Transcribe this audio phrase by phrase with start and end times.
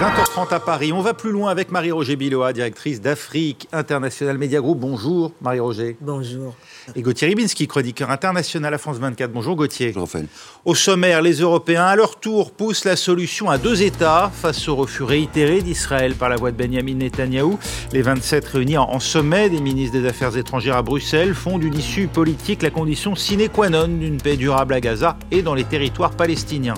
[0.00, 0.94] 20h30 à Paris.
[0.94, 4.78] On va plus loin avec Marie-Roger Biloa, directrice d'Afrique International Media Group.
[4.78, 5.98] Bonjour Marie-Roger.
[6.00, 6.54] Bonjour.
[6.96, 9.30] Et Gauthier Ribinski, chroniqueur international à France 24.
[9.30, 9.88] Bonjour Gauthier.
[9.88, 10.26] Bonjour Raphaël.
[10.64, 14.76] Au sommaire, les Européens, à leur tour, poussent la solution à deux États face au
[14.76, 17.58] refus réitéré d'Israël par la voix de Benjamin Netanyahou.
[17.92, 22.06] Les 27 réunis en sommet des ministres des Affaires étrangères à Bruxelles font d'une issue
[22.06, 26.12] politique la condition sine qua non d'une paix durable à Gaza et dans les territoires
[26.12, 26.76] palestiniens.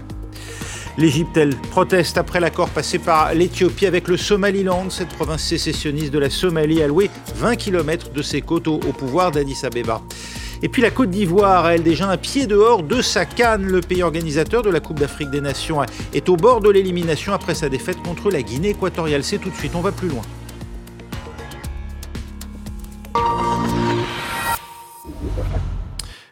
[0.99, 4.91] L'Égypte, elle, proteste après l'accord passé par l'Éthiopie avec le Somaliland.
[4.91, 8.93] Cette province sécessionniste de la Somalie a loué 20 km de ses côtes au, au
[8.93, 10.03] pouvoir d'Addis Abeba.
[10.63, 13.65] Et puis la Côte d'Ivoire, elle, déjà un pied dehors de sa canne.
[13.65, 15.81] Le pays organisateur de la Coupe d'Afrique des Nations
[16.13, 19.25] est au bord de l'élimination après sa défaite contre la Guinée équatoriale.
[19.25, 20.23] C'est tout de suite, on va plus loin.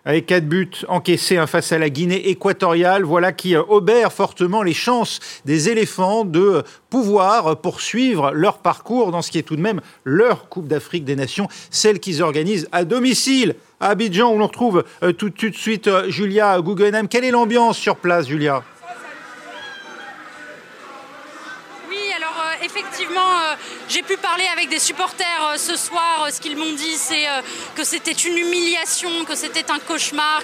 [0.07, 4.73] Avec quatre buts encaissés face à la Guinée équatoriale, voilà qui euh, obère fortement les
[4.73, 9.61] chances des éléphants de euh, pouvoir poursuivre leur parcours dans ce qui est tout de
[9.61, 14.47] même leur Coupe d'Afrique des Nations, celle qu'ils organisent à domicile à Abidjan, où l'on
[14.47, 17.07] retrouve euh, tout, de suite Julia Guggenheim.
[17.07, 18.63] Quelle est l'ambiance sur place, Julia?
[22.63, 23.55] Effectivement, euh,
[23.89, 26.29] j'ai pu parler avec des supporters euh, ce soir.
[26.31, 27.41] ce qu'ils m'ont dit, c'est euh,
[27.75, 30.43] que c'était une humiliation, que c'était un cauchemar,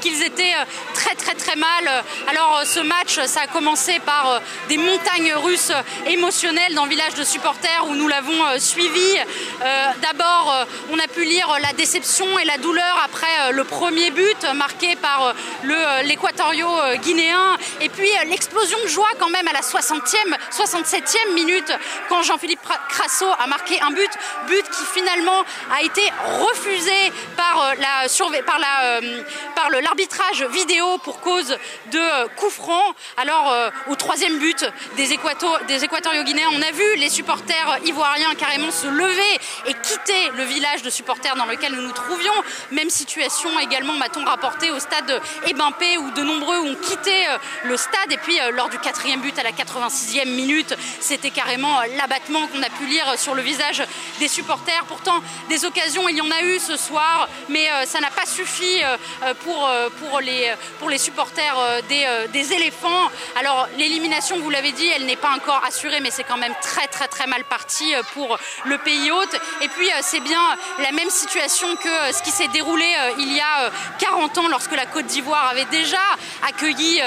[0.00, 0.54] qu'ils étaient
[0.94, 2.04] très très très mal.
[2.28, 5.72] Alors ce match, ça a commencé par des montagnes russes
[6.06, 9.18] émotionnelles dans le village de supporters où nous l'avons suivi.
[10.02, 14.96] D'abord, on a pu lire la déception et la douleur après le premier but marqué
[14.96, 15.34] par
[16.04, 16.68] l'équatorio
[17.02, 17.56] guinéen.
[17.80, 21.72] Et puis l'explosion de joie quand même à la 60e, 67e minute
[22.08, 24.10] quand Jean-Philippe Crasso a marqué un but,
[24.46, 26.02] but qui finalement a été
[26.40, 27.74] refusé par euh,
[28.94, 31.56] euh, l'arbitrage vidéo pour cause
[31.92, 32.94] de euh, coup franc.
[33.16, 33.54] Alors
[33.88, 34.66] au troisième but
[34.96, 39.74] des, Équato des équatoriaux guinéens, on a vu les supporters ivoiriens carrément se lever et
[39.74, 42.32] quitter le village de supporters dans lequel nous nous trouvions.
[42.70, 47.26] Même situation également, m'a-t-on rapporté au stade Ebimpé où de nombreux ont quitté
[47.64, 48.12] le stade.
[48.12, 52.70] Et puis lors du quatrième but à la 86e minute, c'était carrément l'abattement qu'on a
[52.70, 53.82] pu lire sur le visage
[54.18, 54.84] des supporters.
[54.86, 58.26] Pourtant, des occasions, il y en a eu ce soir, mais euh, ça n'a pas
[58.26, 61.56] suffi euh, pour, euh, pour les supporters
[61.88, 63.10] des, des éléphants.
[63.38, 66.86] Alors, l'élimination, vous l'avez dit, elle n'est pas encore assurée, mais c'est quand même très,
[66.86, 69.34] très, très mal parti pour le pays hôte.
[69.62, 70.40] Et puis, c'est bien
[70.78, 72.86] la même situation que ce qui s'est déroulé
[73.18, 75.98] il y a 40 ans, lorsque la Côte d'Ivoire avait déjà
[76.46, 77.00] accueilli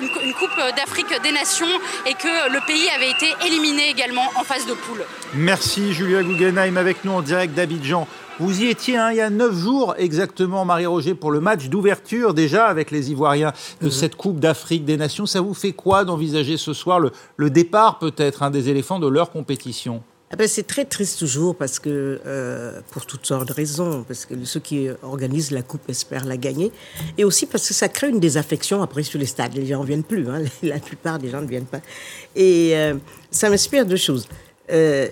[0.00, 1.66] une Coupe d'Afrique des Nations
[2.06, 5.04] et que le pays avait été éliminé également en phase de poule.
[5.34, 8.06] Merci Julia Guggenheim avec nous en direct d'Abidjan.
[8.40, 12.34] Vous y étiez hein, il y a neuf jours exactement, Marie-Roger, pour le match d'ouverture
[12.34, 13.92] déjà avec les Ivoiriens de mhm.
[13.92, 15.26] cette Coupe d'Afrique des Nations.
[15.26, 19.08] Ça vous fait quoi d'envisager ce soir le, le départ peut-être hein, des éléphants de
[19.08, 20.04] leur compétition?
[20.30, 24.26] Ah ben c'est très triste toujours parce que, euh, pour toutes sortes de raisons, parce
[24.26, 26.70] que ceux qui organisent la coupe espèrent la gagner,
[27.16, 29.54] et aussi parce que ça crée une désaffection après sur les stades.
[29.54, 30.42] Les gens ne viennent plus, hein.
[30.62, 31.80] la plupart des gens ne viennent pas.
[32.36, 32.94] Et euh,
[33.30, 34.28] ça m'inspire deux choses.
[34.70, 35.08] Euh,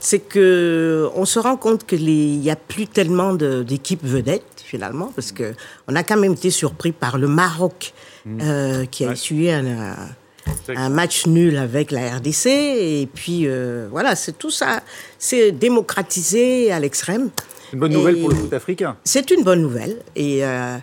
[0.00, 5.30] c'est que on se rend compte qu'il n'y a plus tellement d'équipes vedettes finalement, parce
[5.30, 5.54] que
[5.86, 7.94] on a quand même été surpris par le Maroc
[8.26, 8.86] mmh.
[8.90, 9.12] qui a ouais.
[9.14, 9.96] essuyé un un
[10.90, 12.46] match nul avec la RDC.
[12.46, 14.80] Et puis, euh, voilà, c'est tout ça.
[15.18, 17.30] C'est démocratisé à l'extrême.
[17.72, 18.96] Une bonne nouvelle pour le foot africain.
[19.04, 19.96] C'est une bonne nouvelle.
[20.16, 20.76] Et, euh,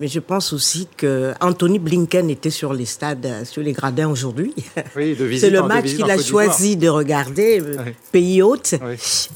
[0.00, 4.08] mais je pense aussi que Anthony Blinken était sur les stades, euh, sur les gradins
[4.08, 4.54] aujourd'hui.
[4.96, 7.62] Oui, c'est le match qu'il a choisi de regarder,
[8.12, 8.74] pays hôte.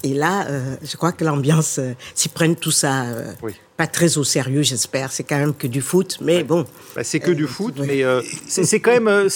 [0.03, 0.47] Et là,
[0.83, 1.79] je crois que l'ambiance
[2.15, 3.05] s'y prenne tout ça.
[3.77, 5.11] Pas très au sérieux, j'espère.
[5.11, 6.65] C'est quand même que du foot, mais bon.
[6.95, 9.09] Bah, c'est que du foot, mais euh, c'est quand même.
[9.09, 9.29] Euh,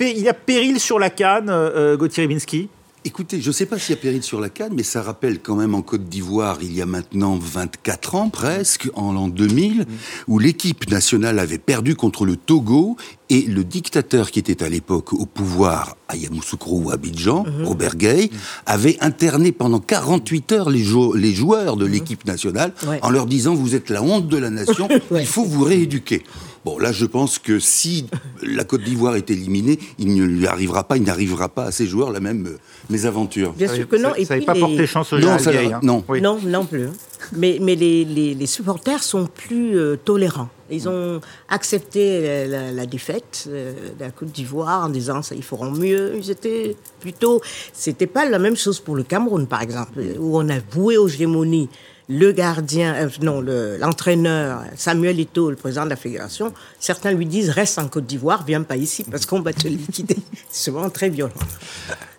[0.00, 2.68] il y a péril sur la canne, euh, Gauthier Ribinski.
[3.06, 5.40] Écoutez, je ne sais pas s'il y a péril sur la canne, mais ça rappelle
[5.40, 9.80] quand même en Côte d'Ivoire, il y a maintenant 24 ans presque, en l'an 2000,
[9.80, 9.86] mm.
[10.28, 12.96] où l'équipe nationale avait perdu contre le Togo
[13.30, 17.64] et le dictateur qui était à l'époque au pouvoir à Yamoussoukro ou Abidjan, mm-hmm.
[17.64, 18.36] Robert Gay, mm.
[18.66, 20.84] avait interné pendant 48 heures les,
[21.14, 21.90] les joueurs de mm-hmm.
[21.90, 22.72] l'équipe nationale
[23.02, 26.22] en leur disant vous êtes la honte de la nation, il faut vous rééduquer.
[26.64, 28.06] Bon, là, je pense que si
[28.42, 31.86] la Côte d'Ivoire est éliminée, il ne lui arrivera pas, il n'arrivera pas à ces
[31.86, 33.52] joueurs la même euh, mésaventure.
[33.52, 34.14] Bien sûr que non.
[34.14, 35.80] Ça, n'avait pas porté chance aux non, hein.
[35.82, 36.02] non.
[36.22, 36.88] non, non plus.
[37.36, 40.48] Mais, mais les, les, supporters sont plus euh, tolérants.
[40.74, 45.70] Ils ont accepté la, défaite euh, de la Côte d'Ivoire en disant ça, ils feront
[45.70, 46.14] mieux.
[46.16, 47.40] Ils étaient plutôt.
[47.72, 51.08] C'était pas la même chose pour le Cameroun, par exemple, où on a voué aux
[51.08, 51.68] gémonies
[52.08, 57.50] le gardien, euh, non, l'entraîneur Samuel Eto'o, le président de la fédération, certains lui disent
[57.50, 60.16] reste en Côte d'Ivoire, viens pas ici parce qu'on va te liquider.
[60.50, 61.32] C'est vraiment très violent.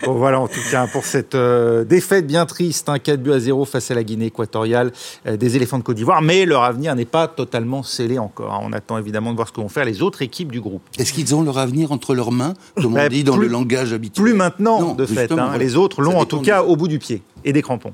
[0.03, 3.39] Bon, voilà en tout cas pour cette euh, défaite bien triste, un 4 buts à
[3.39, 4.91] 0 face à la Guinée équatoriale
[5.27, 8.61] euh, des éléphants de Côte d'Ivoire, mais leur avenir n'est pas totalement scellé encore.
[8.63, 10.81] On attend évidemment de voir ce que vont faire les autres équipes du groupe.
[10.97, 14.25] Est-ce qu'ils ont leur avenir entre leurs mains, comme on dit dans le langage habituel?
[14.25, 15.31] Plus maintenant, de fait.
[15.31, 15.57] Hein.
[15.59, 17.93] Les autres l'ont en tout cas au bout du pied et des crampons.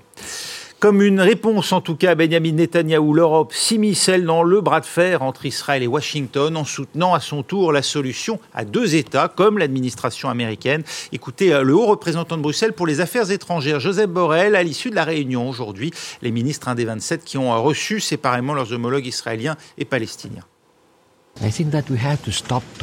[0.81, 4.85] Comme une réponse, en tout cas, à Benjamin Netanyahou, l'Europe s'immiscelle dans le bras de
[4.87, 9.27] fer entre Israël et Washington en soutenant à son tour la solution à deux États,
[9.27, 10.81] comme l'administration américaine.
[11.11, 14.89] Écoutez, euh, le haut représentant de Bruxelles pour les affaires étrangères, Joseph Borrell, à l'issue
[14.89, 15.91] de la réunion aujourd'hui,
[16.23, 20.45] les ministres un des 27 qui ont reçu séparément leurs homologues israéliens et palestiniens.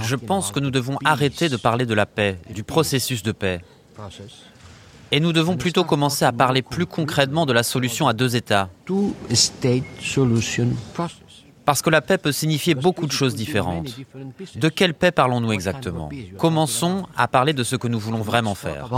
[0.05, 3.61] Je pense que nous devons arrêter de parler de la paix, du processus de paix.
[5.11, 8.69] Et nous devons plutôt commencer à parler plus concrètement de la solution à deux États.
[11.65, 13.95] Parce que la paix peut signifier beaucoup de choses différentes.
[14.57, 16.09] De quelle paix parlons-nous exactement?
[16.37, 18.89] Commençons à parler de ce que nous voulons vraiment faire.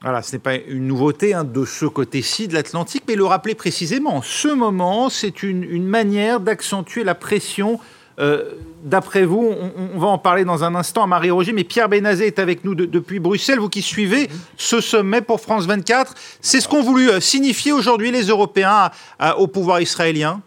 [0.00, 3.56] Voilà, ce n'est pas une nouveauté hein, de ce côté-ci de l'Atlantique, mais le rappeler
[3.56, 4.22] précisément.
[4.22, 7.80] Ce moment, c'est une, une manière d'accentuer la pression
[8.20, 8.44] euh,
[8.82, 9.54] d'après vous,
[9.94, 12.74] on, va en parler dans un instant à Marie-Roger, mais Pierre Benazé est avec nous
[12.74, 13.58] depuis Bruxelles.
[13.58, 18.10] Vous qui suivez ce sommet pour France 24, c'est ce qu'ont voulu euh, signifier aujourd'hui
[18.10, 18.90] les Européens
[19.36, 20.42] au pouvoir israélien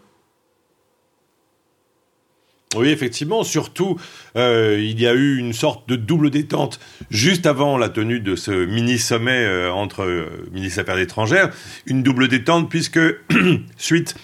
[2.74, 3.44] oui, effectivement.
[3.44, 3.98] Surtout,
[4.34, 6.80] euh, il y a eu une sorte de double détente
[7.10, 11.50] juste avant la tenue de ce mini-sommet entre ministres des étrangères.
[11.84, 12.98] Une double détente puisque,
[13.76, 14.14] suite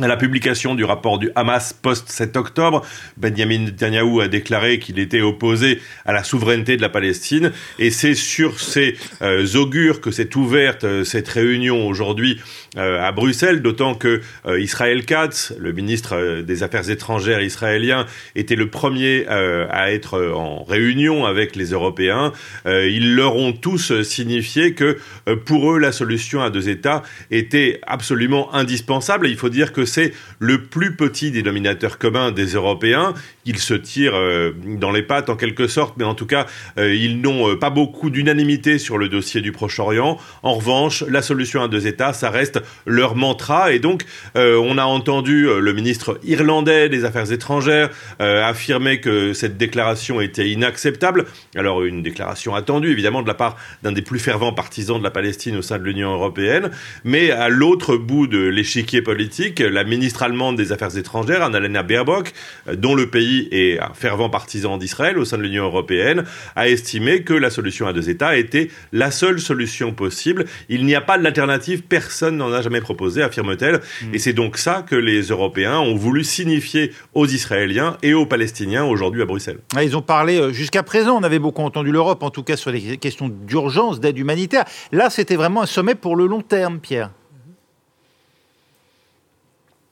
[0.00, 2.82] à la publication du rapport du Hamas post-7 octobre,
[3.18, 7.52] Benjamin Netanyahu a déclaré qu'il était opposé à la souveraineté de la Palestine.
[7.78, 12.40] Et c'est sur ces euh, augures que s'est ouverte euh, cette réunion aujourd'hui
[12.76, 14.20] euh, à Bruxelles, d'autant que
[14.58, 21.24] Israël Katz, le ministre des Affaires étrangères israélien, était le premier à être en réunion
[21.24, 22.32] avec les Européens.
[22.66, 24.98] ils leur ont tous signifié que
[25.46, 29.28] pour eux la solution à deux États était absolument indispensable.
[29.28, 33.14] il faut dire que c'est le plus petit dénominateur commun des Européens.
[33.44, 36.46] Ils se tirent euh, dans les pattes en quelque sorte, mais en tout cas,
[36.78, 40.18] euh, ils n'ont euh, pas beaucoup d'unanimité sur le dossier du Proche-Orient.
[40.42, 43.72] En revanche, la solution à deux États, ça reste leur mantra.
[43.72, 44.04] Et donc,
[44.34, 51.26] on a entendu le ministre irlandais des Affaires étrangères affirmer que cette déclaration était inacceptable.
[51.56, 55.10] Alors, une déclaration attendue, évidemment, de la part d'un des plus fervents partisans de la
[55.10, 56.70] Palestine au sein de l'Union européenne.
[57.04, 62.32] Mais à l'autre bout de l'échiquier politique, la ministre allemande des Affaires étrangères, Annalena Baerbock,
[62.68, 66.24] euh, dont le pays est un fervent partisan d'Israël au sein de l'Union européenne,
[66.56, 70.44] a estimé que la solution à deux États était la seule solution possible.
[70.68, 73.80] Il n'y a pas d'alternative, personne n'en a jamais proposé, affirme-t-elle.
[74.12, 78.84] Et c'est donc ça que les Européens ont voulu signifier aux Israéliens et aux Palestiniens
[78.84, 79.58] aujourd'hui à Bruxelles.
[79.74, 82.56] Ah, ils ont parlé, euh, jusqu'à présent, on avait beaucoup entendu l'Europe, en tout cas
[82.56, 84.64] sur les questions d'urgence, d'aide humanitaire.
[84.92, 87.10] Là, c'était vraiment un sommet pour le long terme, Pierre.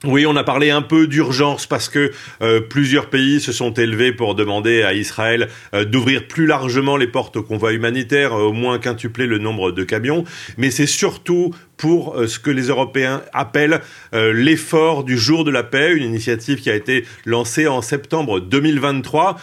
[0.07, 2.11] Oui, on a parlé un peu d'urgence parce que
[2.41, 7.07] euh, plusieurs pays se sont élevés pour demander à Israël euh, d'ouvrir plus largement les
[7.07, 10.25] portes au convoi humanitaire, euh, au moins quintupler le nombre de camions.
[10.57, 13.81] Mais c'est surtout pour ce que les Européens appellent
[14.13, 19.41] l'effort du jour de la paix, une initiative qui a été lancée en septembre 2023,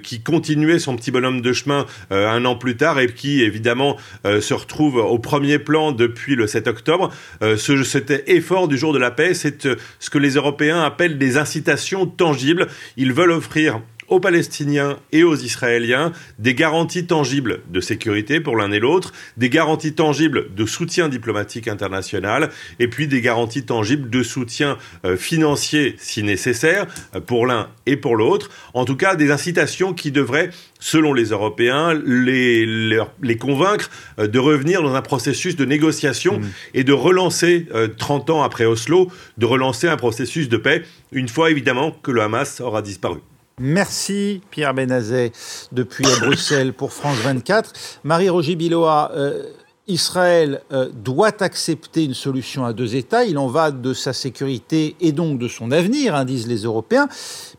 [0.00, 4.54] qui continuait son petit bonhomme de chemin un an plus tard et qui évidemment se
[4.54, 7.10] retrouve au premier plan depuis le 7 octobre.
[7.40, 9.66] ce, cet effort du jour de la paix, c'est
[9.98, 12.68] ce que les Européens appellent des incitations tangibles.
[12.96, 18.70] Ils veulent offrir aux Palestiniens et aux Israéliens des garanties tangibles de sécurité pour l'un
[18.72, 24.22] et l'autre, des garanties tangibles de soutien diplomatique international, et puis des garanties tangibles de
[24.22, 28.50] soutien euh, financier si nécessaire euh, pour l'un et pour l'autre.
[28.74, 34.38] En tout cas, des incitations qui devraient, selon les Européens, les, les, convaincre euh, de
[34.38, 36.44] revenir dans un processus de négociation mmh.
[36.74, 37.66] et de relancer,
[37.98, 40.82] 30 ans après Oslo, de relancer un processus de paix,
[41.12, 43.18] une fois évidemment que le Hamas aura disparu.
[43.60, 45.30] Merci Pierre Benazet
[45.70, 47.72] depuis Bruxelles pour France 24.
[48.02, 49.44] Marie-Roger Biloa, euh,
[49.86, 53.24] Israël euh, doit accepter une solution à deux États.
[53.24, 57.08] Il en va de sa sécurité et donc de son avenir, hein, disent les Européens.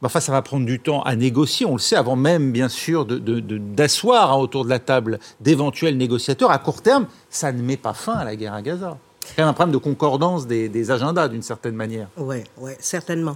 [0.01, 3.05] enfin, ça va prendre du temps à négocier, on le sait, avant même, bien sûr,
[3.05, 6.51] d'asseoir hein, autour de la table d'éventuels négociateurs.
[6.51, 8.97] À court terme, ça ne met pas fin à la guerre à Gaza.
[9.21, 12.09] C'est un problème de concordance des, des agendas, d'une certaine manière.
[12.17, 13.35] Oui, ouais, certainement.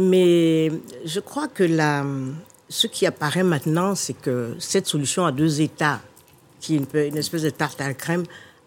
[0.00, 0.72] Mais
[1.04, 2.04] je crois que la,
[2.70, 6.00] ce qui apparaît maintenant, c'est que cette solution à deux États,
[6.60, 8.24] qui est une, espèce de tarte à la crème,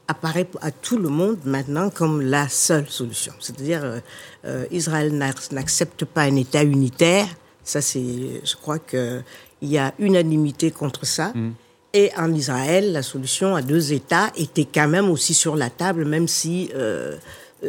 [0.07, 3.33] apparaît à tout le monde maintenant comme la seule solution.
[3.39, 3.99] C'est-à-dire, euh,
[4.45, 5.11] euh, Israël
[5.51, 7.27] n'accepte pas un État unitaire.
[7.63, 9.23] Ça, c'est, je crois qu'il
[9.61, 11.31] y a unanimité contre ça.
[11.33, 11.53] Mm.
[11.93, 16.05] Et en Israël, la solution à deux États était quand même aussi sur la table,
[16.05, 17.15] même si euh,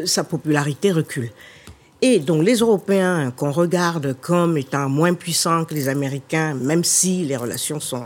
[0.04, 1.30] sa popularité recule.
[2.02, 7.24] Et donc les Européens qu'on regarde comme étant moins puissants que les Américains, même si
[7.24, 8.04] les relations sont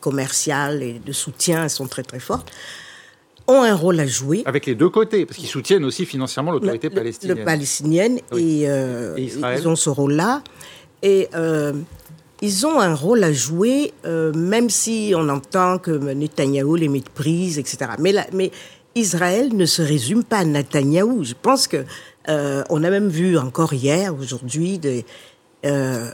[0.00, 2.50] commerciales et de soutien sont très très fortes,
[3.46, 4.42] ont un rôle à jouer.
[4.46, 7.38] Avec les deux côtés, parce qu'ils soutiennent aussi financièrement l'autorité palestinienne.
[7.38, 10.42] Le palestinienne, euh, et, ils ont ce rôle-là.
[11.02, 11.72] Et euh,
[12.40, 17.58] ils ont un rôle à jouer, euh, même si on entend que Netanyahou les méprise,
[17.58, 17.92] etc.
[17.98, 18.50] Mais, mais
[18.94, 21.24] Israël ne se résume pas à Netanyahou.
[21.24, 21.84] Je pense que
[22.26, 25.04] on a même vu encore hier, aujourd'hui, des,
[25.64, 26.10] euh,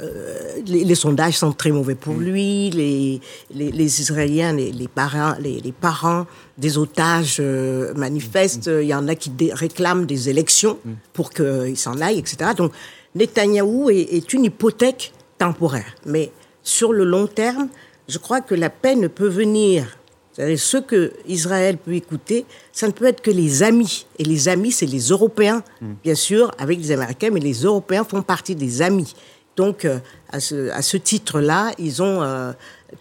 [0.65, 2.23] les, sondages sont très mauvais pour mm.
[2.23, 2.71] lui.
[2.71, 3.21] Les,
[3.53, 6.27] les, Israéliens, les, parents, les, parents
[6.57, 8.69] des otages euh, manifestent.
[8.69, 8.83] Mm.
[8.83, 10.93] Il y en a qui réclament des élections mm.
[11.13, 12.53] pour qu'ils s'en aillent, etc.
[12.57, 12.73] Donc,
[13.15, 15.97] Netanyahou est, est, une hypothèque temporaire.
[16.07, 16.31] Mais
[16.63, 17.69] sur le long terme,
[18.09, 19.97] je crois que la paix ne peut venir.
[20.37, 24.07] Ce que Israël peut écouter, ça ne peut être que les amis.
[24.19, 25.63] Et les amis, c'est les Européens,
[26.05, 29.15] bien sûr, avec les Américains, mais les Européens font partie des amis.
[29.57, 29.99] Donc, euh,
[30.31, 32.53] à ce, titre-là, ils ont euh,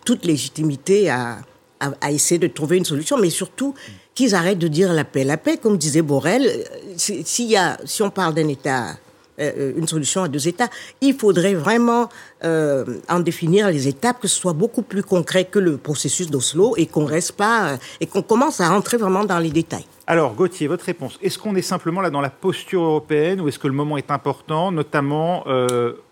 [0.06, 1.38] toute légitimité à,
[2.10, 3.74] essayer de trouver une solution, mais surtout
[4.14, 5.24] qu'ils arrêtent de dire la paix.
[5.24, 7.56] La paix, comme disait Borrell, euh, si
[8.02, 8.98] on parle d'un État
[9.40, 10.70] une solution à deux États.
[11.02, 12.10] Il faudrait vraiment
[12.44, 16.86] en définir les étapes, que ce soit beaucoup plus concret que le processus d'Oslo et
[16.86, 19.86] qu'on reste pas et qu'on commence à rentrer vraiment dans les détails.
[20.08, 21.20] Alors, Gauthier, votre réponse.
[21.22, 24.10] Est-ce qu'on est simplement là dans la posture européenne ou est-ce que le moment est
[24.12, 25.44] important, notamment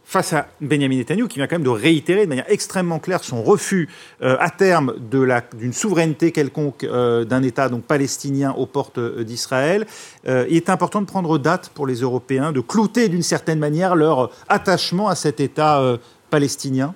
[0.08, 3.44] face à Benjamin Netanyahu, qui vient quand même de réitérer de manière extrêmement claire son
[3.44, 3.90] refus
[4.22, 9.86] euh, à terme d'une souveraineté quelconque euh, d'un État donc palestinien aux portes euh, d'Israël.
[10.26, 14.32] il est important de prendre date pour les Européens, de clouter d'une certaine manière leur
[14.48, 15.98] attachement à cet État
[16.30, 16.94] palestinien?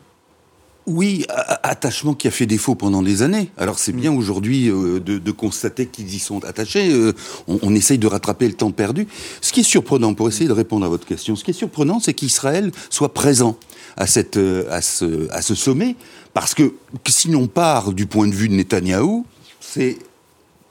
[0.88, 1.26] Oui,
[1.62, 3.52] attachement qui a fait défaut pendant des années.
[3.58, 6.92] Alors c'est bien aujourd'hui euh, de, constater qu'ils y sont attachés.
[6.92, 7.14] Euh,
[7.48, 9.08] on, essaye de rattraper le temps perdu.
[9.42, 12.00] Ce qui est surprenant, pour essayer de répondre à votre question, ce qui est surprenant,
[12.00, 13.58] c'est qu'Israël soit présent
[13.96, 15.96] à, cette, euh, à, ce, à ce sommet,
[16.34, 16.74] parce que
[17.08, 19.26] si l'on part du point de vue de Netanyahou,
[19.60, 20.00] c'est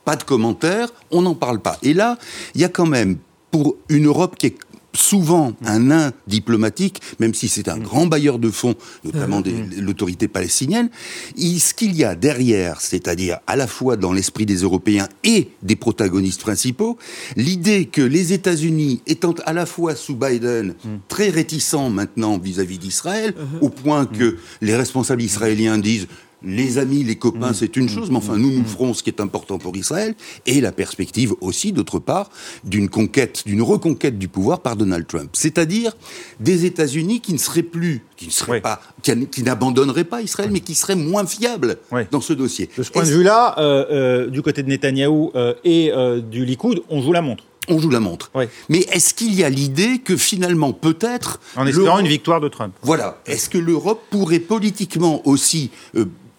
[0.05, 1.79] pas de commentaires, on n'en parle pas.
[1.83, 2.19] Et là,
[2.57, 3.17] il y a quand même,
[3.53, 4.57] pour une Europe qui est
[4.93, 7.83] souvent un nain diplomatique, même si c'est un mm.
[7.83, 9.81] grand bailleur de fonds, notamment de mm.
[9.81, 10.91] l'autorité palestinienne,
[11.37, 15.77] ce qu'il y a derrière, c'est-à-dire à la fois dans l'esprit des Européens et des
[15.77, 16.99] protagonistes principaux,
[17.37, 20.89] l'idée que les États-Unis, étant à la fois sous Biden mm.
[21.09, 23.65] très réticents maintenant vis-à-vis d'Israël, mm-hmm.
[23.65, 26.07] au point que les responsables israéliens disent
[26.43, 27.55] les amis, les copains, mm.
[27.55, 28.67] c'est une chose, mais enfin, nous, nous mm.
[28.67, 30.15] ferons ce qui est important pour Israël,
[30.47, 32.31] et la perspective aussi, d'autre part,
[32.65, 35.31] d'une conquête, d'une reconquête du pouvoir par Donald Trump.
[35.35, 35.97] C'est-à-dire
[36.39, 40.61] des États-Unis qui ne seraient plus, qui ne seraient pas, qui, n'abandonneraient pas Israël, mais
[40.61, 41.79] qui seraient moins fiables
[42.11, 42.69] dans ce dossier.
[42.77, 45.93] De ce point de vue-là, euh, euh, du côté de Netanyahou euh, et
[46.31, 48.33] du Likoud, on joue la montre on joue la montre.
[48.69, 51.39] Mais est-ce qu'il y a l'idée que finalement, peut-être...
[51.55, 52.75] En espérant une victoire de Trump.
[52.83, 53.21] Voilà.
[53.27, 55.71] Est-ce que l'Europe pourrait politiquement aussi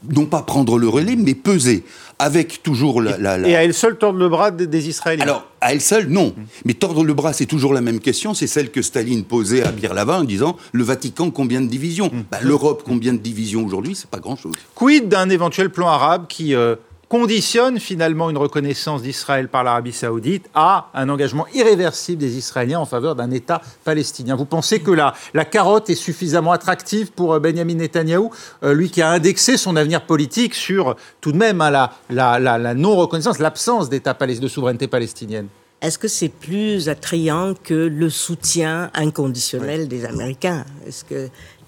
[0.10, 1.84] non pas prendre le relais, mais peser,
[2.20, 3.39] avec toujours la...
[3.48, 6.34] Et à elle seule tordre le bras des, Israéliens Alors, à elle seule, non.
[6.65, 9.93] Mais tordre le bras, c'est toujours la même question, c'est celle que Staline posait à
[9.93, 12.08] Lavin en disant, le Vatican, combien de divisions?
[12.08, 12.24] Mm.
[12.31, 13.96] bah, L'Europe, combien de divisions aujourd'hui?
[13.96, 14.53] C'est pas grand-chose.
[14.75, 16.55] Quid d'un éventuel plan arabe qui...
[16.55, 16.75] Euh,
[17.11, 22.85] conditionne finalement une reconnaissance d'Israël par l'Arabie saoudite à un engagement irréversible des Israéliens en
[22.85, 24.37] faveur d'un État palestinien.
[24.37, 28.31] Vous pensez que la, la carotte est suffisamment attractive pour euh, Benjamin Netanyahou,
[28.63, 32.57] euh, lui qui a indexé son avenir politique sur tout de même hein, la, la,
[32.57, 35.47] la non-reconnaissance, l'absence d'État de souveraineté palestinienne?
[35.81, 40.63] Est-ce que c'est plus attrayant que le soutien inconditionnel des Américains?
[40.85, 41.27] Est-ce que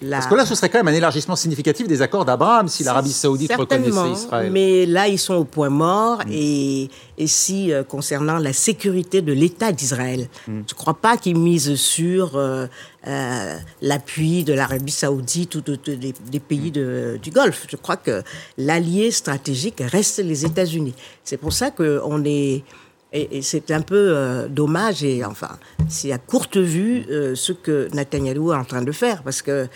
[0.09, 3.11] Parce que là, ce serait quand même un élargissement significatif des accords d'Abraham si l'Arabie
[3.11, 4.51] saoudite reconnaissait Israël.
[4.51, 6.19] Mais là, ils sont au point mort.
[6.25, 6.31] Mm.
[6.31, 10.61] Et, et, si, euh, concernant la sécurité de l'État d'Israël, mm.
[10.67, 12.67] je ne crois pas qu'ils misent sur euh,
[13.07, 17.17] euh, l'appui de l'Arabie saoudite ou des, pays mm.
[17.17, 17.65] du Golfe?
[17.69, 18.23] Je crois que
[18.57, 20.93] l'allié stratégique reste les États-Unis.
[21.23, 22.63] C'est pour ça qu'on est
[23.13, 27.87] et, c'est un peu euh, dommage, et enfin, c'est à courte vue euh, ce que
[27.93, 29.67] Netanyahu est en train de faire, parce que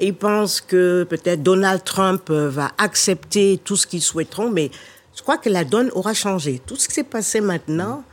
[0.00, 4.70] il pense que peut-être Donald Trump euh, va accepter tout ce qu'ils souhaiteront, mais
[5.16, 6.60] je crois que la donne aura changé.
[6.64, 8.04] Tout ce qui s'est passé maintenant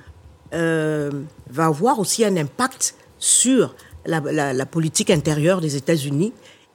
[0.51, 3.73] va avoir aussi un impact sur
[4.05, 6.33] la politique intérieure des États-Unis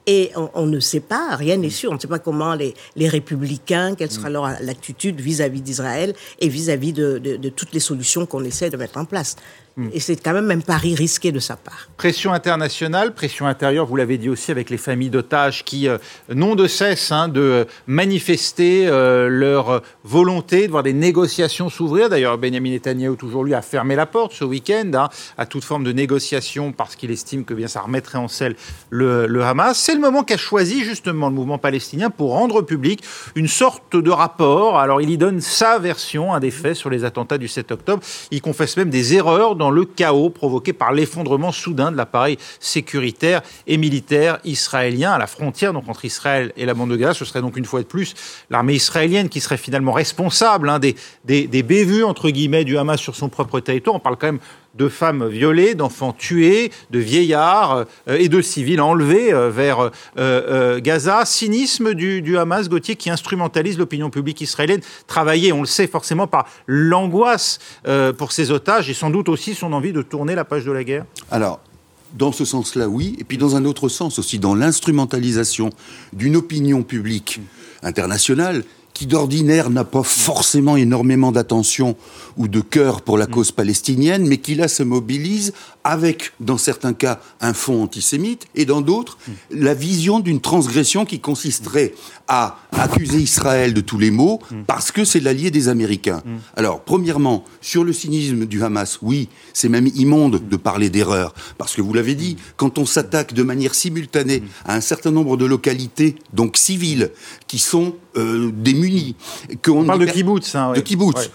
[0.09, 1.91] Et on, ne sait pas, rien n'est sûr.
[1.91, 6.47] On ne sait pas comment les, les républicains, quelle sera leur attitude vis-à-vis d'Israël et
[6.47, 9.35] vis-à-vis de, de toutes les solutions qu'on essaie de mettre en place.
[9.77, 9.89] Hmm.
[9.93, 11.87] Et c'est quand même un pari risqué de sa part.
[11.97, 15.99] Pression internationale, pression intérieure, vous l'avez dit aussi avec les familles d'otages qui euh,
[16.33, 22.09] n'ont de cesse hein, de manifester euh, leur volonté de voir des négociations s'ouvrir.
[22.09, 25.83] D'ailleurs, Benjamin Netanyahu, toujours lui, a fermé la porte ce week-end hein, à toute forme
[25.83, 28.55] de négociation parce qu'il estime que bien ça remettrait en selle
[28.89, 29.77] le, le Hamas.
[29.77, 33.03] C'est le moment qu'a choisi justement le mouvement palestinien pour rendre public
[33.35, 34.79] une sorte de rapport.
[34.79, 38.01] Alors, il y donne sa version un des faits sur les attentats du 7 octobre.
[38.31, 43.41] Il confesse même des erreurs dans le chaos provoqué par l'effondrement soudain de l'appareil sécuritaire
[43.65, 47.13] et militaire israélien à la frontière donc entre Israël et la bande de Gaza.
[47.13, 48.13] Ce serait donc une fois de plus
[48.49, 50.95] l'armée israélienne qui serait finalement responsable hein, des,
[51.25, 53.95] des, des bévues entre guillemets du Hamas sur son propre territoire.
[53.95, 54.39] On parle quand même
[54.77, 60.79] de femmes violées, d'enfants tués, de vieillards euh, et de civils enlevés euh, vers euh,
[60.79, 61.25] Gaza.
[61.25, 66.47] Cynisme du, Hamas, Gauthier, qui instrumentalise l'opinion publique israélienne, travaillé, on le sait forcément, par
[66.67, 67.59] l'angoisse
[68.17, 70.83] pour ses otages et sans doute aussi son envie de tourner la page de la
[70.83, 71.59] guerre Alors,
[72.13, 75.69] dans ce sens-là, oui, et puis dans un autre sens aussi, dans l'instrumentalisation
[76.13, 77.39] d'une opinion publique
[77.83, 78.63] internationale
[78.97, 81.95] qui d'ordinaire n'a pas forcément énormément d'attention
[82.35, 85.53] ou de cœur pour la cause palestinienne, mais qui là se mobilise
[85.87, 89.17] avec, dans certains cas, un fond antisémite, et dans d'autres,
[89.49, 91.93] la vision d'une transgression qui consisterait
[92.27, 96.21] à accuser Israël de tous les maux parce que c'est l'allié des Américains.
[96.57, 101.73] Alors, premièrement, sur le cynisme du Hamas, oui, c'est même immonde de parler d'erreur, parce
[101.73, 105.45] que vous l'avez dit, quand on s'attaque de manière simultanée à un certain nombre de
[105.45, 107.11] localités, donc civiles,
[107.47, 109.15] qui sont euh, démunies,
[109.63, 111.31] qu'on parle de kibbutz, hein, de kibbutz,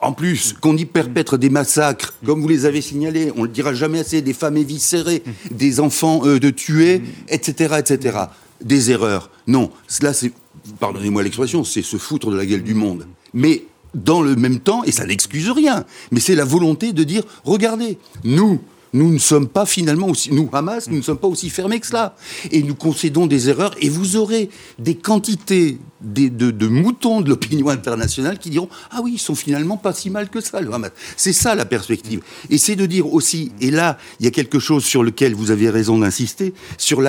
[0.00, 3.74] en plus qu'on y perpètre des massacres, comme vous les avez signalés, on le dira
[3.74, 8.18] jamais assez, des femmes éviscérées, des enfants euh, de tués, etc., etc.
[8.62, 9.30] Des erreurs.
[9.46, 10.32] Non, cela c'est,
[10.78, 13.06] pardonnez-moi l'expression, c'est se foutre de la gueule du monde.
[13.34, 17.22] Mais dans le même temps, et ça n'excuse rien, mais c'est la volonté de dire,
[17.44, 18.60] regardez, nous,
[18.92, 21.86] nous ne sommes pas finalement aussi, nous, Hamas, nous ne sommes pas aussi fermés que
[21.86, 22.14] cela.
[22.50, 28.38] Et nous concédons des erreurs et vous aurez des quantités de, moutons de l'opinion internationale
[28.38, 30.90] qui diront Ah oui, ils sont finalement pas si mal que ça, le Hamas.
[31.16, 32.20] C'est ça la perspective.
[32.50, 35.50] Et c'est de dire aussi, et là, il y a quelque chose sur lequel vous
[35.50, 37.00] avez raison d'insister, sur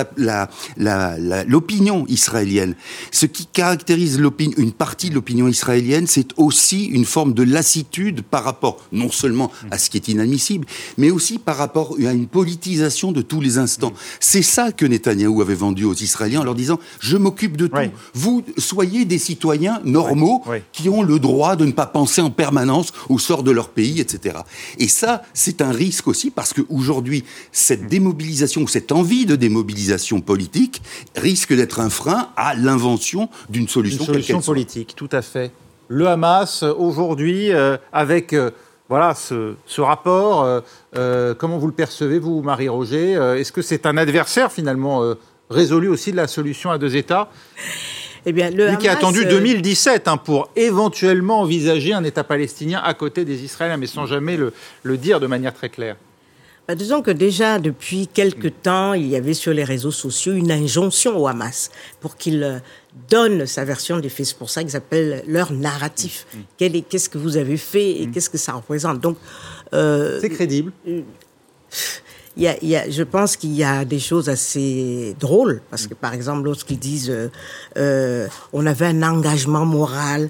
[0.76, 2.76] l'opinion israélienne.
[3.10, 4.20] Ce qui caractérise
[4.56, 9.50] une partie de l'opinion israélienne, c'est aussi une forme de lassitude par rapport, non seulement
[9.70, 10.66] à ce qui est inadmissible,
[10.98, 13.92] mais aussi par rapport à une politisation de tous les instants.
[14.20, 17.76] C'est ça que Netanyahou avait vendu aux Israéliens en leur disant Je m'occupe de tout.
[18.14, 22.92] Vous, soyez des citoyens normaux qui ont le droit de ne pas penser en permanence
[23.08, 24.38] au sort de leur pays, etc.
[24.78, 30.20] Et ça, c'est un risque aussi parce qu'aujourd'hui, cette démobilisation ou cette envie de démobilisation
[30.20, 30.82] politique
[31.16, 35.52] risque d'être un frein à l'invention d'une solution, Une solution politique, tout à fait.
[35.88, 38.50] Le Hamas, aujourd'hui, euh, avec euh,
[38.88, 40.62] voilà ce, rapport,
[40.96, 45.14] euh, comment vous le percevez, vous, Marie-Roger Est-ce que c'est un adversaire, finalement,
[45.50, 47.28] résolu aussi de la solution à deux États
[48.26, 52.24] eh bien, le Lui qui a attendu 2017 euh, hein, pour éventuellement envisager un État
[52.24, 55.96] palestinien à côté des Israéliens, mais sans jamais le, le dire de manière très claire.
[56.66, 60.50] Bah, disons que déjà, depuis quelque temps, il y avait sur les réseaux sociaux une
[60.50, 61.70] injonction au Hamas
[62.00, 62.58] pour qu'il euh,
[63.08, 64.26] donne sa version des faits.
[64.26, 66.26] C'est pour ça qu'ils appellent leur narratif.
[66.60, 66.80] Mm.
[66.88, 68.12] Qu'est-ce que vous avez fait et mm.
[68.12, 69.00] qu'est-ce que ça représente?
[69.00, 69.16] Donc,
[69.72, 70.72] euh, C'est crédible
[72.36, 76.14] il y a, je pense qu'il y a des choses assez drôles parce que par
[76.14, 77.30] exemple lorsqu'ils disent euh,
[77.76, 80.28] euh, on avait un engagement moral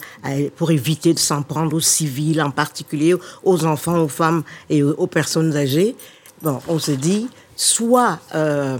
[0.57, 5.07] pour éviter de s'en prendre aux civils en particulier aux enfants aux femmes et aux,
[5.07, 5.97] personnes âgées
[6.43, 8.77] bon on se dit soit euh,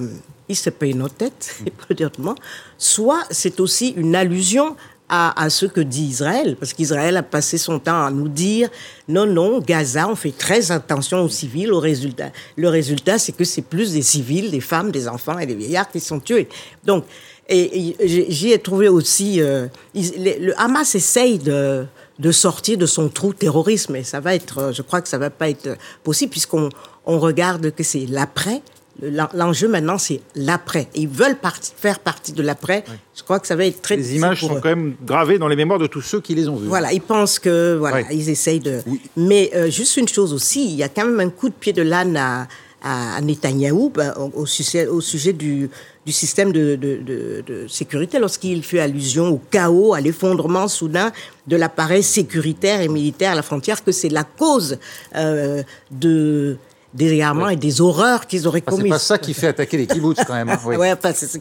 [0.55, 1.57] se payent nos têtes,
[2.79, 4.77] soit c'est aussi une allusion
[5.09, 8.69] à, ce que dit Israël, parce qu'Israël a passé son temps à nous dire
[9.07, 12.31] non, non, Gaza, on fait très attention aux civils, au résultat.
[12.57, 15.91] Le résultat, c'est que c'est plus des civils, des femmes, des enfants et des vieillards
[15.91, 16.49] qui sont tués.
[16.85, 17.05] Donc,
[17.49, 21.87] j'y ai trouvé aussi, euh, le Hamas essaye de,
[22.33, 25.51] sortir de son trou terrorisme, et ça va être, je crois que ça va pas
[25.51, 26.71] être possible puisqu'on
[27.07, 28.63] on regarde que c'est l'après,
[29.03, 30.89] L'enjeu maintenant, c'est l'après.
[30.95, 31.37] Ils veulent
[31.77, 32.85] faire partie de l'après.
[33.17, 33.97] Je crois que ça va être très.
[33.97, 36.57] Les images sont quand même gravées dans les mémoires de tous ceux qui les ont
[36.57, 36.69] vues.
[36.69, 38.81] Voilà, ils pensent que voilà, ils essayent de.
[39.17, 41.73] Mais euh, juste une chose aussi, il y a quand même un coup de pied
[41.73, 42.47] de l'âne à,
[42.85, 45.71] à Netanyahou ben, au, sujet, au sujet du,
[46.05, 47.01] du système de, de,
[47.45, 51.11] de, sécurité lorsqu'il fait allusion au chaos, à l'effondrement soudain
[51.47, 54.79] de l'appareil sécuritaire et militaire à la frontière, que c'est la cause
[55.17, 56.59] euh, de
[56.95, 58.85] des égarements et des horreurs qu'ils auraient enfin, commises.
[58.85, 60.49] C'est pas ça qui fait attaquer les kibbutz quand même.
[60.49, 60.59] Hein.
[60.65, 60.77] Oui.
[60.77, 61.39] ouais, enfin, c'est ce.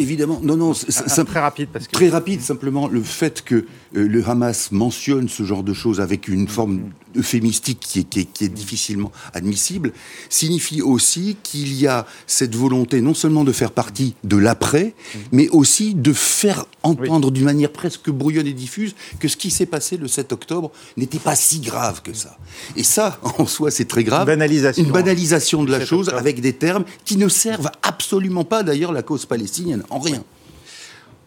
[0.00, 3.54] Évidemment, non, non, Un- un très rapide parce que Très rapide, simplement le fait que
[3.56, 8.20] euh, le Hamas mentionne ce genre de choses avec une forme euphémistique qui est, qui
[8.20, 9.92] est- qui est difficilement admissible,
[10.28, 14.94] signifie aussi qu'il y a cette volonté non seulement de faire partie de l'après,
[15.32, 19.66] mais aussi de faire entendre d'une manière presque brouillonne et diffuse que ce qui s'est
[19.66, 22.36] passé le 7 octobre n'était pas si grave que ça.
[22.76, 24.22] Et ça, en soi, c'est très grave.
[24.22, 24.84] Une banalisation.
[24.84, 26.18] Une banalisation de la 7 chose octobre.
[26.18, 30.22] avec des termes qui ne servent absolument pas d'ailleurs la cause palestinienne, en rien.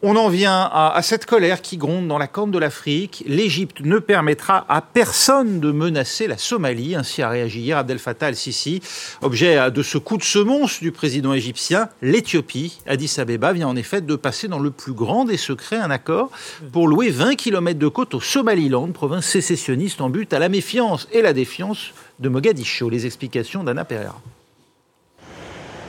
[0.02, 3.22] On en vient à, cette colère qui gronde dans la corne de l'Afrique.
[3.28, 6.96] L'Égypte ne permettra à personne de menacer la Somalie.
[6.96, 8.82] Ainsi a réagi hier Abdel Fattah al-Sisi.
[9.22, 14.00] Objet de ce coup de semonce du président égyptien, l'Éthiopie, Addis Abeba, vient en effet
[14.00, 16.32] de passer dans le plus grand des secrets un accord
[16.72, 21.10] pour louer 20 km de côte au Somaliland, province sécessionniste en but à la méfiance
[21.12, 22.90] et la défiance de Mogadiscio.
[22.90, 24.22] Les explications d'Anna Pereira.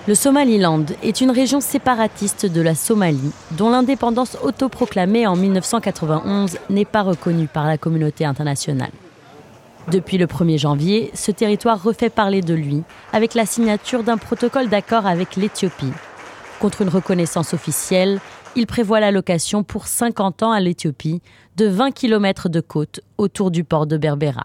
[0.08, 6.86] Le Somaliland est une région séparatiste de la Somalie, dont l'indépendance autoproclamée en 1991 n'est
[6.86, 8.92] pas reconnue par la communauté internationale.
[9.92, 12.82] Depuis le 1er janvier, ce territoire refait parler de lui
[13.12, 15.92] avec la signature d'un protocole d'accord avec l'Éthiopie.
[16.60, 18.20] Contre une reconnaissance officielle,
[18.56, 21.20] il prévoit l'allocation pour 50 ans à l'Éthiopie
[21.56, 24.44] de 20 km de côte autour du port de Berbera.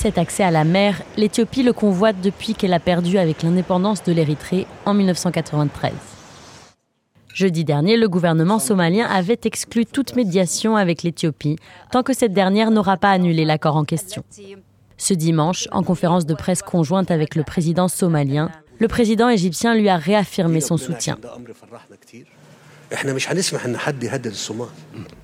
[0.00, 4.12] Cet accès à la mer, l'Éthiopie le convoite depuis qu'elle a perdu avec l'indépendance de
[4.12, 5.92] l'Érythrée en 1993.
[7.34, 11.56] Jeudi dernier, le gouvernement somalien avait exclu toute médiation avec l'Éthiopie
[11.92, 14.24] tant que cette dernière n'aura pas annulé l'accord en question.
[14.96, 19.90] Ce dimanche, en conférence de presse conjointe avec le président somalien, le président égyptien lui
[19.90, 21.18] a réaffirmé son soutien.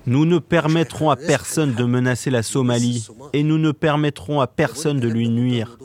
[0.05, 4.99] Nous ne permettrons à personne de menacer la Somalie et nous ne permettrons à personne
[4.99, 5.77] de lui nuire.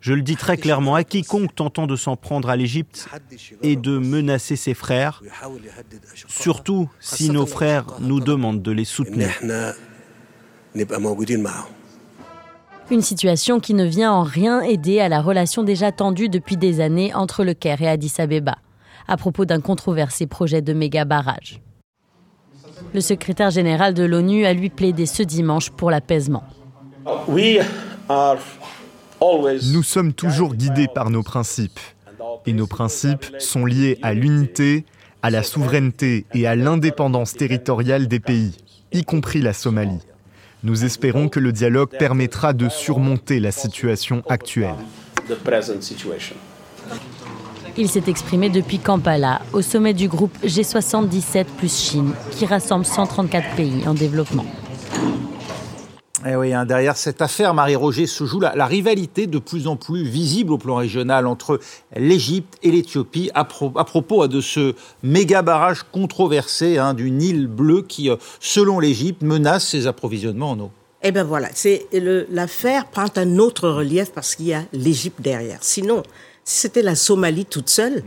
[0.00, 3.08] Je le dis très clairement à quiconque tentant de s'en prendre à l'Égypte
[3.62, 5.22] et de menacer ses frères,
[6.28, 9.30] surtout si nos frères nous demandent de les soutenir.
[12.88, 16.80] Une situation qui ne vient en rien aider à la relation déjà tendue depuis des
[16.80, 18.58] années entre le Caire et Addis Abeba,
[19.08, 21.60] à propos d'un controversé projet de méga barrage.
[22.92, 26.44] Le secrétaire général de l'ONU a lui plaidé ce dimanche pour l'apaisement.
[29.72, 31.80] Nous sommes toujours guidés par nos principes.
[32.46, 34.84] Et nos principes sont liés à l'unité,
[35.22, 38.56] à la souveraineté et à l'indépendance territoriale des pays,
[38.92, 40.00] y compris la Somalie.
[40.62, 44.74] Nous espérons que le dialogue permettra de surmonter la situation actuelle.
[47.78, 53.54] Il s'est exprimé depuis Kampala, au sommet du groupe G77 plus Chine, qui rassemble 134
[53.54, 54.46] pays en développement.
[56.26, 59.76] Eh oui, hein, derrière cette affaire, Marie-Roger, se joue la, la, rivalité de plus en
[59.76, 61.60] plus visible au plan régional entre
[61.94, 67.46] l'Égypte et l'Éthiopie à, pro, à, propos de ce méga barrage controversé hein, du Nil
[67.46, 70.70] bleu qui, euh, selon l'Égypte, menace ses approvisionnements en eau.
[71.02, 71.50] Eh bien voilà,
[72.30, 75.58] l'affaire prend un autre relief parce qu'il y a l'Égypte derrière.
[75.60, 76.02] Sinon,
[76.46, 78.04] si c'était la Somalie toute seule,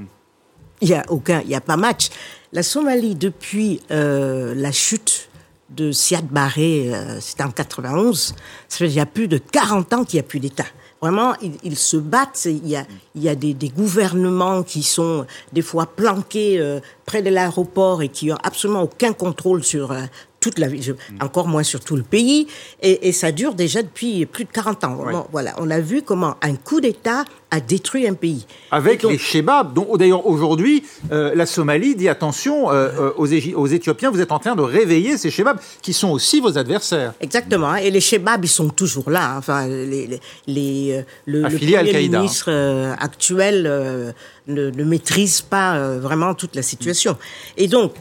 [0.81, 2.09] il n'y a aucun, il n'y a pas match.
[2.53, 5.29] La Somalie, depuis euh, la chute
[5.69, 8.33] de Siad Barré, euh, c'était en 91,
[8.67, 10.65] ça il y a plus de 40 ans qu'il n'y a plus d'État.
[11.01, 12.45] Vraiment, ils, se battent.
[12.45, 17.21] Il y a, il y a des, gouvernements qui sont des fois planqués euh, près
[17.21, 20.01] de l'aéroport et qui ont absolument aucun contrôle sur euh,
[20.39, 22.47] toute la ville, encore moins sur tout le pays.
[22.81, 24.97] Et, et, ça dure déjà depuis plus de 40 ans.
[25.31, 28.45] Voilà, on a vu comment un coup d'État a détruit un pays.
[28.69, 33.67] Avec donc, les Shebabs, dont d'ailleurs aujourd'hui, euh, la Somalie dit attention euh, aux, aux,
[33.67, 37.13] Éthiopiens, vous êtes en train de réveiller ces Shebabs qui sont aussi vos adversaires.
[37.19, 37.75] Exactement.
[37.75, 39.35] Et les Shebabs, ils sont toujours là.
[39.37, 44.11] Enfin, les, les, les le, le premier ministre euh, actuel euh,
[44.47, 47.17] ne, ne, maîtrise pas euh, vraiment toute la situation.
[47.57, 47.93] Et donc,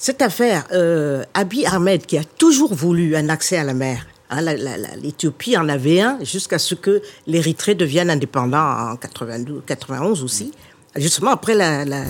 [0.00, 4.40] cette affaire, euh, Abiy Ahmed, qui a toujours voulu un accès à la mer, hein,
[4.40, 10.52] l'Éthiopie en avait un jusqu'à ce que l'Érythrée devienne indépendant en 92, 91 aussi.
[10.96, 12.04] Justement après la, la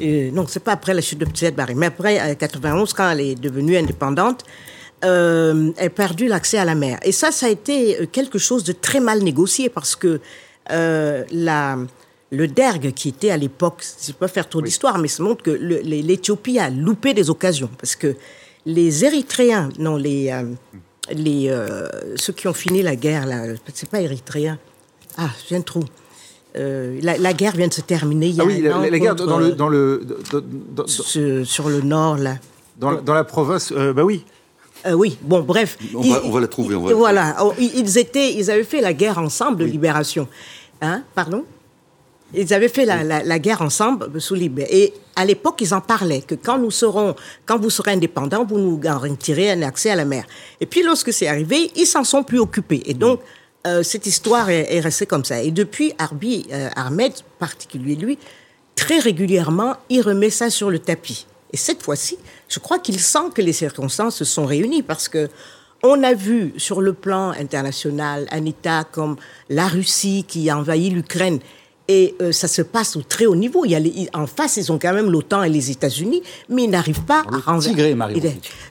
[0.00, 3.20] euh, non, c'est pas après la chute de Tsiad Barré, mais après 91 quand elle
[3.20, 4.42] est devenue indépendante,
[5.04, 6.98] euh, elle a perdu l'accès à la mer.
[7.02, 10.22] Et ça, ça a été quelque chose de très mal négocié parce que
[10.70, 11.76] euh, la
[12.30, 14.66] le DERG qui était à l'époque, je ne peux pas faire trop oui.
[14.66, 18.16] d'histoire, mais ça montre que l'Éthiopie a loupé des occasions parce que
[18.64, 20.42] les Érythréens, non, les, euh,
[21.12, 24.58] les, euh, ceux qui ont fini la guerre, là, c'est pas Érythréens.
[25.16, 25.84] Ah, je viens de trop.
[26.56, 28.28] Euh, la, la, guerre vient de se terminer.
[28.28, 30.40] Il y a ah oui, la, la, guerre dans le, dans le dans,
[30.74, 32.38] dans, sur, sur, le nord là.
[32.78, 34.24] Dans, dans la province, bah oui.
[34.86, 35.78] Euh, oui, bon, bref.
[35.94, 36.74] On, ils, va, on va, la trouver.
[36.74, 39.70] On va voilà, ils étaient, ils avaient fait la guerre ensemble de oui.
[39.70, 40.28] libération.
[40.80, 41.44] Hein, pardon?
[42.34, 44.66] Ils avaient fait la, la, guerre ensemble sous Libé.
[44.70, 48.58] Et à l'époque, ils en parlaient que quand nous serons, quand vous serez indépendants, vous
[48.58, 50.24] nous garantirez un accès à la mer.
[50.60, 52.82] Et puis, lorsque c'est arrivé, ils s'en sont plus occupés.
[52.86, 53.20] Et donc,
[53.66, 55.42] euh, cette histoire est, restée comme ça.
[55.42, 58.18] Et depuis, Arbi euh, Ahmed, particulier lui,
[58.74, 61.26] très régulièrement, il remet ça sur le tapis.
[61.52, 65.28] Et cette fois-ci, je crois qu'il sent que les circonstances se sont réunies parce que
[65.82, 69.16] on a vu sur le plan international un État comme
[69.48, 71.38] la Russie qui a envahi l'Ukraine
[71.88, 73.64] et euh, ça se passe au très haut niveau.
[73.64, 76.70] Il y a en face, ils ont quand même l'OTAN et les États-Unis, mais ils
[76.70, 77.70] n'arrivent pas à renverser.
[77.70, 78.22] Tigré, Marie.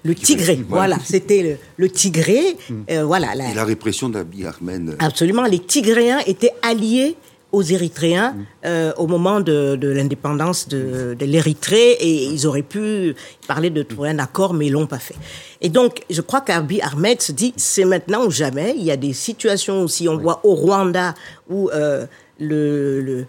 [0.03, 0.97] Le Tigré, voilà.
[1.03, 2.57] C'était le, Tigré.
[2.69, 2.73] Hmm.
[2.89, 3.35] Euh, voilà.
[3.35, 4.95] La, et la répression d'Abiy Ahmed.
[4.99, 5.43] Absolument.
[5.43, 7.15] Les Tigréens étaient alliés
[7.55, 8.45] aux Érythréens mm.
[8.65, 13.15] euh, au moment de, l'indépendance de, l'Érythrée et ils auraient pu
[13.47, 15.15] parler de trouver un accord, mais ils l'ont pas fait.
[15.61, 18.75] Et donc, je crois qu'Abiy Ahmed se dit, c'est maintenant ou jamais.
[18.77, 21.13] Il y a des situations aussi, on voit au Rwanda
[21.49, 22.05] où euh,
[22.39, 23.25] le,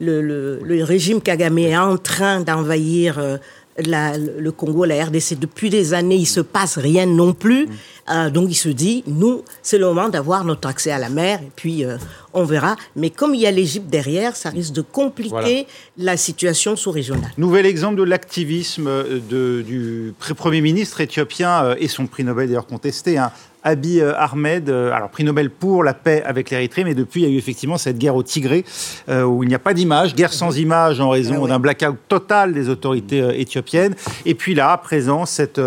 [0.00, 3.36] le, le, régime Kagame est en train d'envahir euh,
[3.78, 7.68] le Congo, la RDC, depuis des années, il se passe rien non plus.
[8.10, 11.40] Euh, donc il se dit, nous, c'est le moment d'avoir notre accès à la mer,
[11.42, 11.96] et puis euh,
[12.34, 12.76] on verra.
[12.96, 17.32] Mais comme il y a l'Égypte derrière, ça risque de compliquer la situation sous-régionale.
[17.38, 18.90] Nouvel exemple de l'activisme
[19.28, 23.32] du Premier ministre éthiopien et son prix Nobel d'ailleurs contesté, hein,
[23.64, 27.28] Abiy euh, Ahmed, euh, alors prix Nobel pour la paix avec l'Érythrée, mais depuis il
[27.28, 28.64] y a eu effectivement cette guerre au Tigré
[29.08, 31.96] euh, où il n'y a pas d'image, guerre sans image en raison ah d'un blackout
[32.08, 33.94] total des autorités éthiopiennes.
[34.26, 35.60] Et puis là, à présent, cet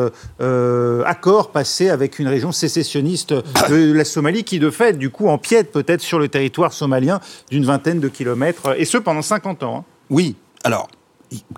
[1.05, 3.34] accord passé avec une région sécessionniste
[3.69, 7.65] de la Somalie qui de fait, du coup, empiète peut-être sur le territoire somalien d'une
[7.65, 9.77] vingtaine de kilomètres, et ce pendant 50 ans.
[9.77, 9.84] Hein.
[10.10, 10.88] Oui, alors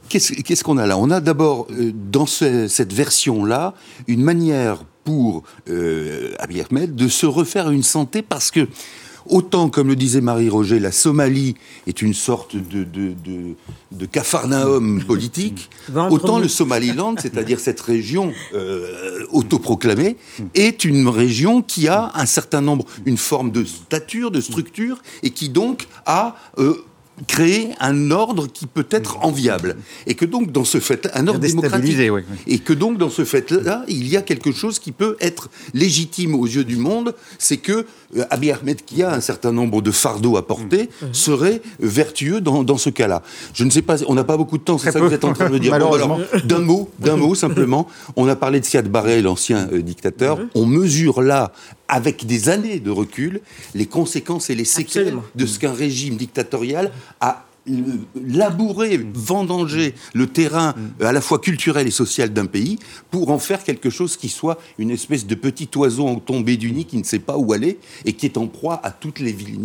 [0.10, 0.98] Qu'est-ce qu'on a là?
[0.98, 3.74] On a d'abord, dans cette version-là,
[4.08, 8.68] une manière pour euh, Abiy Ahmed de se refaire une santé parce que
[9.30, 13.56] Autant, comme le disait Marie-Roger, la Somalie est une sorte de, de, de,
[13.92, 15.70] de capharnaüm politique,
[16.10, 20.16] autant le Somaliland, c'est-à-dire cette région euh, autoproclamée,
[20.54, 25.32] est une région qui a un certain nombre, une forme de stature, de structure, et
[25.32, 26.86] qui donc a euh,
[27.26, 29.78] créer un ordre qui peut être enviable.
[30.06, 31.98] Et que donc, dans ce fait, un ordre démocratique.
[32.46, 36.36] Et que donc, dans ce fait-là, il y a quelque chose qui peut être légitime
[36.36, 37.86] aux yeux du monde, c'est que
[38.30, 41.06] Abiy Ahmed, qui a un certain nombre de fardeaux à porter, mmh.
[41.14, 43.22] serait vertueux dans, dans ce cas-là.
[43.54, 45.26] Je ne sais pas, on n'a pas beaucoup de temps, c'est ça que vous êtes
[45.26, 45.78] en train de me dire.
[46.46, 50.40] d'un mot, d'un mot simplement, on a parlé de Siad Barre, l'ancien euh, dictateur.
[50.40, 50.50] Mmh.
[50.56, 51.52] On mesure là
[51.88, 53.42] avec des années de recul,
[53.74, 56.92] les conséquences et les séquelles de ce qu'un régime dictatorial
[57.22, 57.47] a
[58.16, 61.04] labourer, vendanger le terrain mm.
[61.04, 62.80] à la fois culturel et social d'un pays
[63.12, 66.72] pour en faire quelque chose qui soit une espèce de petit oiseau en tombée du
[66.72, 69.32] nid qui ne sait pas où aller et qui est en proie à toutes les
[69.32, 69.58] villes,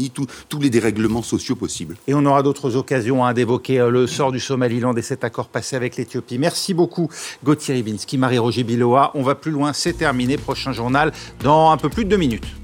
[0.49, 1.97] tous les dérèglements sociaux possibles.
[2.07, 5.49] Et on aura d'autres occasions hein, d'évoquer euh, le sort du Somaliland et cet accord
[5.49, 6.39] passé avec l'Éthiopie.
[6.39, 7.09] Merci beaucoup
[7.45, 9.13] Gauthier Ribinski, Marie-Roger Biloa.
[9.15, 10.37] On va plus loin, c'est terminé.
[10.37, 11.13] Prochain journal
[11.43, 12.62] dans un peu plus de deux minutes.